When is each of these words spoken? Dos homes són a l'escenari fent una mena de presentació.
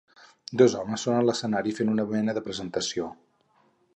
Dos 0.61 0.75
homes 0.79 1.03
són 1.07 1.17
a 1.17 1.25
l'escenari 1.25 1.75
fent 1.79 1.93
una 1.95 2.07
mena 2.13 2.37
de 2.39 2.45
presentació. 2.49 3.13